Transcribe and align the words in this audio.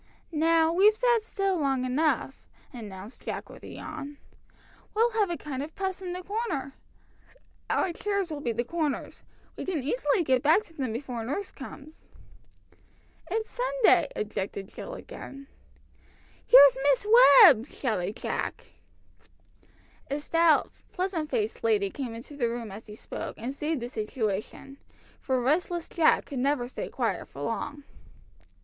"Now 0.31 0.73
we've 0.73 0.95
sat 0.95 1.21
still 1.21 1.59
long 1.59 1.85
enough," 1.85 2.47
announced 2.73 3.21
Jack 3.23 3.51
with 3.51 3.61
a 3.61 3.67
yawn. 3.67 4.17
"We'll 4.95 5.11
have 5.11 5.29
a 5.29 5.37
kind 5.37 5.61
of 5.61 5.75
'Puss 5.75 6.01
in 6.01 6.13
the 6.13 6.23
Corner.' 6.23 6.73
Our 7.69 7.93
chairs 7.93 8.31
will 8.31 8.41
be 8.41 8.51
the 8.51 8.63
corners. 8.63 9.21
We 9.55 9.63
can 9.63 9.83
easily 9.83 10.23
get 10.23 10.41
back 10.41 10.63
to 10.63 10.73
them 10.73 10.91
before 10.91 11.23
nurse 11.23 11.51
comes." 11.51 12.05
"It's 13.29 13.47
Sunday," 13.47 14.07
objected 14.15 14.69
Jill 14.73 14.95
again. 14.95 15.45
"Here's 16.47 16.77
Miss 16.89 17.05
Webb!" 17.43 17.67
shouted 17.67 18.15
Jack. 18.15 18.71
A 20.09 20.19
stout, 20.19 20.71
pleasant 20.91 21.29
faced 21.29 21.63
lady 21.63 21.91
came 21.91 22.15
into 22.15 22.35
the 22.35 22.49
room 22.49 22.71
as 22.71 22.87
he 22.87 22.95
spoke, 22.95 23.35
and 23.37 23.53
saved 23.53 23.81
the 23.83 23.87
situation, 23.87 24.79
for 25.19 25.39
restless 25.39 25.87
Jack 25.87 26.25
could 26.25 26.39
never 26.39 26.67
stay 26.67 26.89
quiet 26.89 27.27
for 27.27 27.43
long. 27.43 27.83